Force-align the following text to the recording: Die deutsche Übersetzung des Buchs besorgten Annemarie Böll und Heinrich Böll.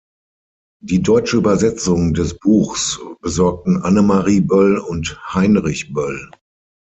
Die 0.83 1.03
deutsche 1.03 1.37
Übersetzung 1.37 2.15
des 2.15 2.39
Buchs 2.39 2.99
besorgten 3.21 3.77
Annemarie 3.83 4.39
Böll 4.41 4.79
und 4.79 5.35
Heinrich 5.35 5.93
Böll. 5.93 6.31